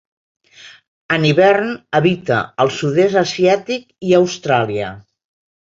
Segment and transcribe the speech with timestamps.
[1.17, 1.69] En hivern
[1.99, 4.95] habita al Sud-est asiàtic i Austràlia.